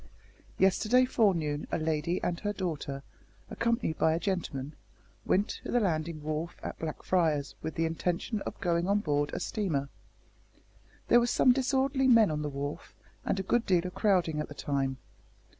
Yesterday 0.57 1.05
forenoon 1.05 1.67
a 1.71 1.77
lady 1.77 2.19
and 2.23 2.39
her 2.39 2.53
daughter, 2.53 3.03
accompanied 3.51 3.99
by 3.99 4.15
a 4.15 4.19
gentleman, 4.19 4.73
went 5.27 5.47
to 5.63 5.69
the 5.71 5.79
landing 5.79 6.23
wharf 6.23 6.55
at 6.63 6.79
Blackfriars 6.79 7.53
with 7.61 7.75
the 7.75 7.85
intention 7.85 8.41
of 8.41 8.59
going 8.59 8.87
on 8.87 8.97
board 9.01 9.29
a 9.31 9.39
steamer. 9.39 9.89
There 11.09 11.19
were 11.19 11.27
some 11.27 11.51
disorderly 11.53 12.07
men 12.07 12.31
on 12.31 12.41
the 12.41 12.49
wharf, 12.49 12.95
and 13.25 13.39
a 13.39 13.43
good 13.43 13.67
deal 13.67 13.85
of 13.85 13.93
crowding 13.93 14.39
at 14.39 14.47
the 14.47 14.55
time. 14.55 14.97